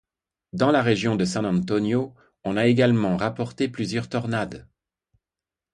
Dans 0.53 0.71
la 0.71 0.81
région 0.81 1.15
de 1.15 1.25
San 1.25 1.45
Antonio, 1.45 2.15
on 2.43 2.57
a 2.57 2.65
également 2.65 3.17
rapporté 3.17 3.67
plusieurs 3.69 4.09
tornades. 4.09 4.67